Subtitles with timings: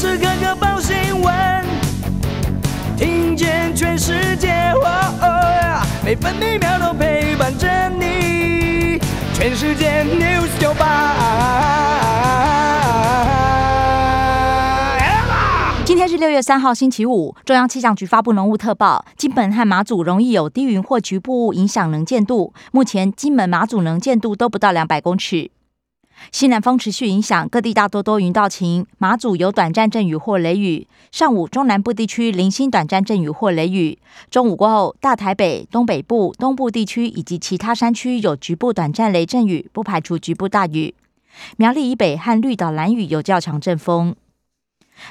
[0.00, 1.34] 时刻刻报新闻，
[2.96, 4.72] 听见全世界，
[6.02, 8.98] 每分每秒都陪伴着你。
[9.34, 11.16] 全世界 news 九八。
[15.84, 17.36] 今天是六月三号，星期五。
[17.44, 22.54] 中央气象局发布浓雾特报，金门和马祖容易有低云或局部雾影响能见度。
[22.72, 25.50] 目前金门、马祖能见度都不到两百公尺。
[26.32, 30.86] 西南风持续影响，各地大多多云到晴，马祖有短暂阵雨或雷雨。
[31.10, 33.98] 上午中南部地区零星短暂阵雨或雷雨，
[34.30, 40.94] 中午过后大台北、东北部、东部地区以及其他山区有局部短暂雷阵雨，不排除局部大雨。
[41.56, 44.14] 苗栗以北和绿岛蓝屿有较强阵风。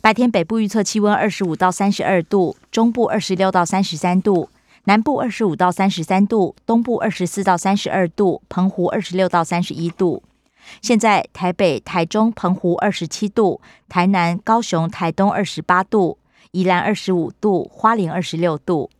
[0.00, 4.48] 白天北部预测气温二十五到三十二度，中部二十六到三十三度，
[4.84, 10.22] 南部二十五到三十三度，东部二十四到三十二度，澎湖二十六到三十一度。
[10.82, 16.18] 现在台北、台中、澎湖二十七度，台南、高雄、台东二十八度，
[16.52, 18.90] 宜兰二十五度，花莲二十六度。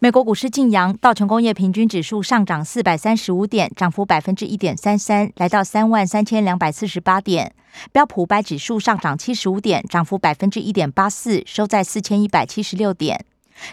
[0.00, 7.54] 美国股市晋阳，道琼工业平均指数上涨四百三十五点，涨幅百分之一点三三，来到三万三千两百四十八点。
[7.92, 13.24] 标普五百指数上涨七十五点，涨幅百分之一点八四，收在四千一百七十六点。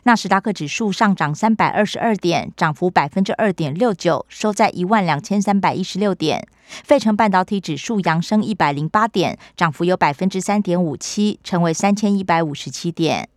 [0.03, 6.47] 纳斯达克指数上涨三百二十二点，涨幅百分之二点六九，收在一万两千三百一十六点。
[6.83, 13.29] 费城半导体指数扬升一百零八点，涨幅有百分之三点五七，成为三千一百五十七点。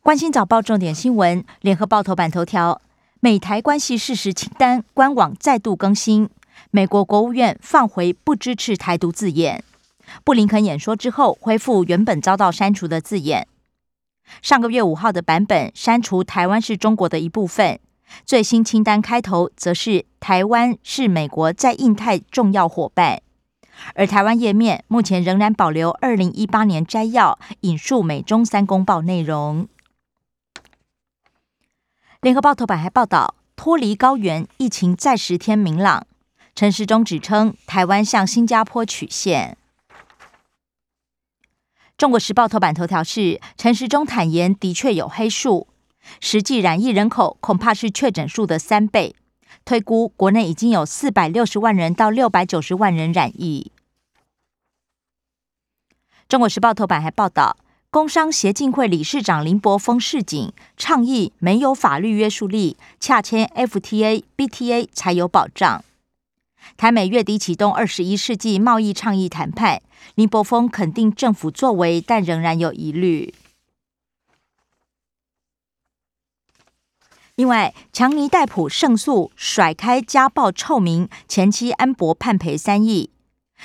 [0.00, 2.80] 关心早报重点新闻，联合报头版头条：
[3.20, 6.28] 美台关系事实清单官网再度更新，
[6.70, 9.64] 美国国务院放回不支持台独字眼。
[10.24, 13.46] 布林肯演说之后，恢复原本遭到删除的字眼。
[14.40, 17.78] 上个月五号的版本删除“台湾是中国的一部分”，
[18.26, 23.22] 最新清单开头则是“台湾是美国在印太重要伙伴”，
[23.94, 29.68] 而台湾页面目前仍然保留二零一八年摘要，引述美中三公报内容。
[32.20, 36.06] 联合报头版还报道，脱离高原，疫情再十天明朗。
[36.54, 39.56] 陈时中指称，台湾向新加坡曲线。
[42.02, 45.68] 中国时报头版头条是陈时中坦言，的确有黑数，
[46.18, 49.14] 实际染疫人口恐怕是确诊数的三倍。
[49.64, 53.70] 推估国内已经有四百六十万人到六百九十万人染疫。
[56.28, 57.56] 中国时报头版还报道，
[57.88, 65.84] 工商协进会理事长林柏峰示警，倡议没有法律约束力，洽签 FTA、BTA 才有保障。
[66.76, 69.82] 台美月底启动二十一世纪贸易倡议谈判，
[70.14, 73.34] 林柏峰肯定政府作为，但仍然有疑虑。
[77.34, 83.10] 另外，强尼戴普胜诉，甩开家暴臭名，前妻安博判赔三亿，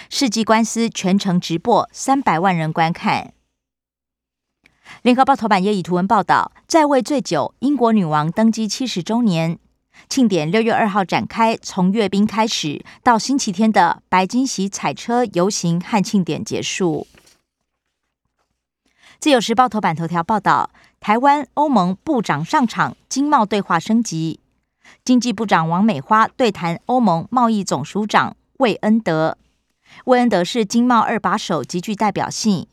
[0.10, 3.34] 世纪官司全程直播，三百万人观看。
[5.02, 9.60] 联合报头版也以图文报道，在位最久，英国女王登基七十周年。
[10.10, 17.08] 庆典六月二号展开，从阅兵开始到星期天的白金禧彩车游行和庆典结束。
[19.20, 20.70] 自由时报头版头条报道，
[21.00, 24.40] 台湾欧盟部长上场，经贸对话升级。
[25.04, 29.38] 经济部长王美花对谈欧盟贸易总署长魏恩德，
[30.06, 32.68] 魏恩德是经贸二把手，极具代表性。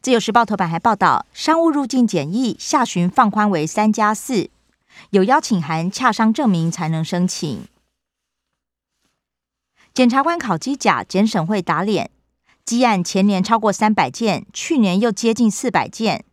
[0.00, 4.48] 自由时报头版还报道，商务入境检疫下旬放宽为三加四，
[5.10, 7.66] 有邀请函、洽商证明才能申请。
[9.92, 12.10] 检察官考机甲，检审会打脸，
[12.64, 16.24] 积案前年超过三百件，去年又接近四百件。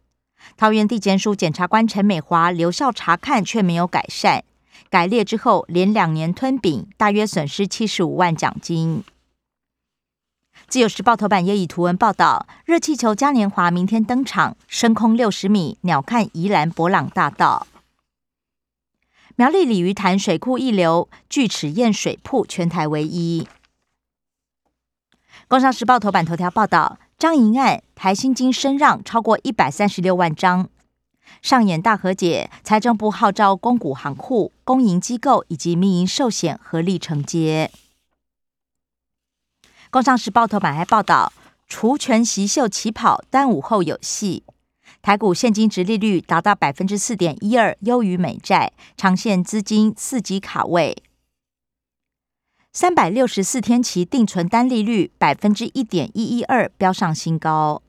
[0.55, 4.43] 桃园地检署检察官陈美华留校查看，却没有改善，
[4.91, 9.03] 改列之后连两年吞饼，大约损失七十五万奖金。
[10.67, 17.67] 自由时报头版也以图文报道，热气球嘉年华明天登场，升空六十米，鸟瞰宜兰博朗大道。
[19.35, 23.47] 苗栗鲤鱼潭水库一流，巨齿燕水铺全台唯一。
[25.47, 30.69] 工商时报头版头条报道，张银案台新金升让超过一百三十六万张，
[31.41, 37.69] 上演大和解，财政部号召公股行库、公营机构以及民营寿险合力承接。
[39.95, 41.31] 工商时报头版还报道，
[41.69, 44.43] 除权息秀起跑，端午后有戏。
[45.01, 51.01] 台股现金值利率达到百分之四点一二，优于美债，长线资金四级卡位。
[52.73, 57.81] 三百六十四天期定存单利率百分之一点一一二，飙上新高。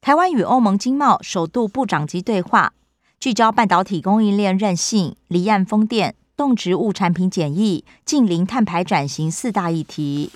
[0.00, 2.72] 台湾与欧盟经贸首度部长级对话，
[3.20, 6.14] 聚焦半导体供应链韧性，离岸风电。
[6.44, 10.30] 动植物产品检疫、近零碳排转型四大议题。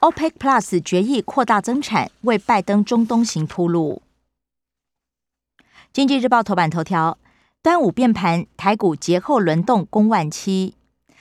[0.00, 4.02] OPEC Plus 决议扩大增产，为拜登中东行铺路。
[5.92, 7.16] 经济日报头版头条：
[7.62, 10.74] 端午变盘，台股节后轮动攻万七，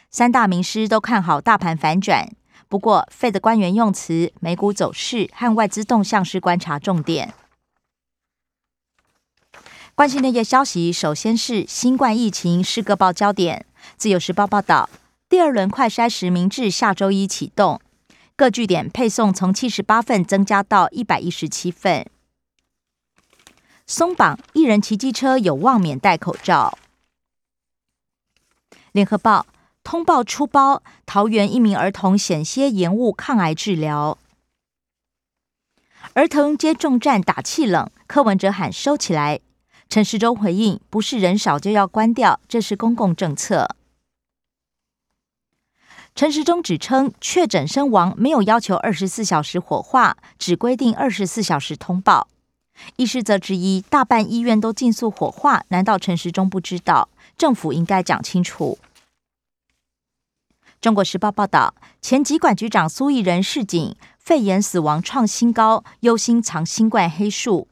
[0.09, 2.27] 三大名师都看好大盘反转。
[2.67, 7.35] 不过，费的官员用词，美股走势和外资动向是观察重点。
[9.95, 13.65] 关心那些消息，首先是新冠疫情是个报焦点。
[13.95, 14.89] 自由时报报道，
[15.29, 17.79] 第二轮快筛实名制下周一启动，
[18.35, 22.05] 各据点配送从七十八份增加到一百一十七份。
[23.87, 26.77] 松绑一人骑机车有望免戴口罩。
[28.91, 29.45] 联合报
[29.81, 34.17] 通报出包，桃园一名儿童险些延误抗癌治疗。
[36.15, 39.39] 儿童接种站打气冷，柯文哲喊收起来。
[39.89, 43.75] 陈时中回应：“不是人少就要关掉，这是公共政策。”
[46.15, 52.27] 陈时中指称，确诊身亡没有要求二十四小时火化，只规定二十四小时通报。
[52.97, 57.09] 医师则质疑，大半医院都尽速火化，难道陈时中不知道？
[57.37, 58.77] 政府应该讲清楚。
[60.81, 67.67] 中国时报报道，前疾管局长苏益仁示警，肺炎死亡创新高，忧心藏新冠黑数。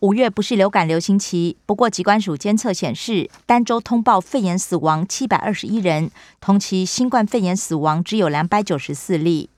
[0.00, 6.10] 五月不是流感流行期，不过疾管署监测显示，单周通报肺炎死亡七百二十一人，
[6.40, 9.48] 同期新冠肺炎死亡只有两百九十四例。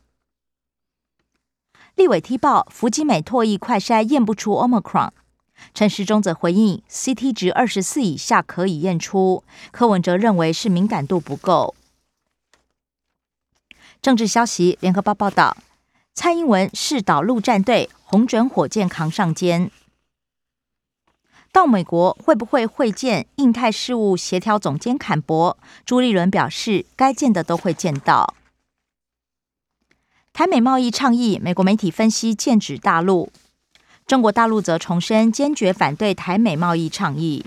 [1.95, 5.11] 立委踢爆，福基美唾液快筛验不出 Omicron，
[5.75, 9.43] 陈时中则回应，CT 值二十四以下可以验出，
[9.73, 11.75] 柯文哲认为是敏感度不够。
[14.01, 15.57] 政治消息，联合报报道，
[16.15, 19.73] 蔡英文是导陆战队，红准火箭扛上肩。
[21.51, 25.57] 到美国会不会会见印太事务协调总监坎博？
[25.85, 28.35] 朱立伦表示，该见的都会见到。
[30.33, 33.33] 台美贸易倡议，美国媒体分析剑指大陆，
[34.07, 37.45] 中国大陆则重申坚决反对台美贸易倡议。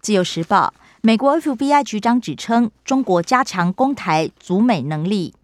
[0.00, 5.34] 自由时报，美国 FBI 局长指称，中国加强攻台阻美能力，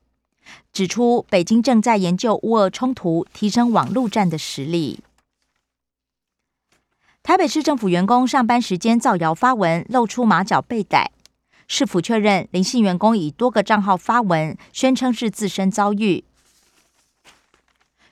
[0.73, 5.00] 指出北京正在研究乌俄冲突，提升网络战的实力。
[7.29, 11.13] 台北市政府员工上班时间造谣发文，露出马脚被逮。
[11.67, 16.25] 市府确认，林姓员工以多个账号发文，宣称是自身遭遇。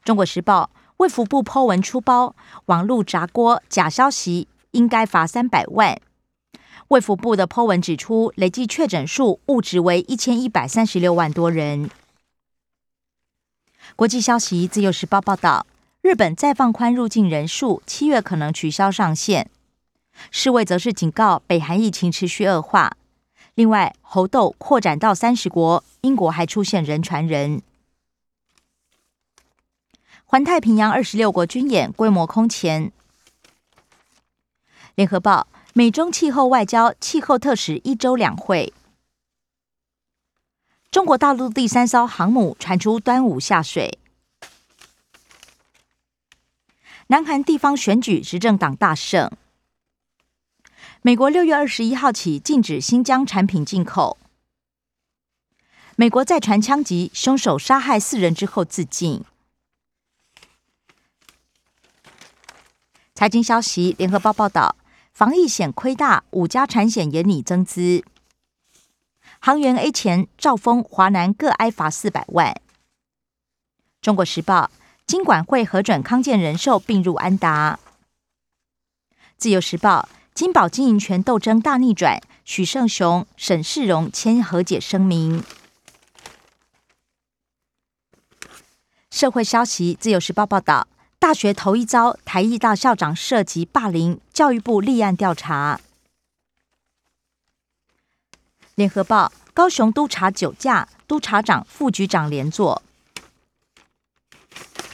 [0.05, 0.69] 中国时报
[0.99, 2.37] 卫福部剖文出包，
[2.67, 5.99] 网络炸锅假消息，应该罚三百万。
[6.89, 11.89] 卫福部的剖文指出，累计确诊数误值为一千一百三十六万多人。
[13.97, 15.67] 国际消息，自由时报报道。
[16.06, 19.50] 日本再放宽入境人数，七月可能取消上限。
[20.31, 22.97] 世卫则是警告，北韩疫情持续恶化。
[23.56, 27.61] 另外，猴痘扩展到三十国，英国还出现人传人。
[30.25, 32.93] 环太平洋二十六国军演规模空前。
[34.94, 38.73] 联合报：美中气候外交气候特使一周两会。
[40.93, 43.99] 中国大陆第三艘航母传出端午下水。
[47.08, 49.31] 南韩地方选举执政党大胜。
[51.03, 54.19] 美国六月二十一号起禁止新疆产品进口。
[55.94, 59.25] 美国再传枪击，凶手杀害四人之后自尽。
[63.15, 64.75] 财经消息，联合报报道，
[65.13, 68.05] 防疫险亏大，五家产险严拟增资。
[69.39, 72.60] 航员 A 前兆丰、华南各挨罚四百万。
[74.03, 74.72] 中国时报。
[75.06, 77.79] 金管会核准康健人寿并入安达。
[79.36, 85.44] 自由时报：金宝经营权斗争大逆转，许胜雄、沈世荣签和解声明。
[89.13, 90.89] 社会消息：自由时报报道，
[91.20, 95.81] 大学头一遭台艺大校长涉及霸凌，教育部立案调查。
[98.75, 102.82] 联合报：高雄督察酒驾，督察长、副局长连坐。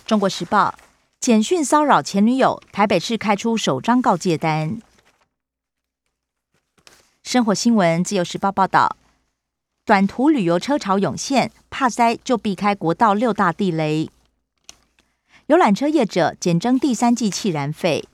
[0.04, 0.74] 中国时报：
[1.20, 4.80] 简讯骚扰前女友，台北市开出首张告诫单。
[7.22, 8.96] 生活新闻：自由时报报道，
[9.84, 14.10] 短途旅游车潮涌现，怕塞就避开国道六大地雷。
[15.46, 18.04] 游览车业者减征第三季气燃费。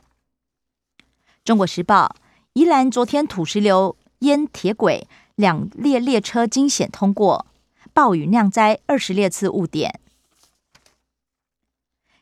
[1.42, 2.14] 中国时报：
[2.52, 7.46] 宜兰昨天土石流淹铁轨，两列列车惊险通过，
[7.94, 9.98] 暴雨酿灾二十列次误点。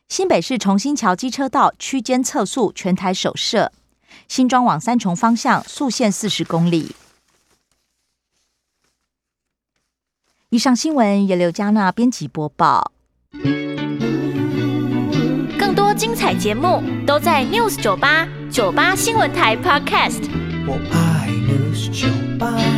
[0.07, 3.73] 新北市重新桥机车道区间测速全台首设，
[4.29, 6.95] 新庄往三重方向速限四十公里。
[10.49, 12.93] 以上新闻由刘嘉娜编辑播报。
[15.59, 20.21] 更多精彩节目都在 News 九八九八新闻台 Podcast。
[20.65, 22.07] 我爱 News 酒
[22.39, 22.76] 吧。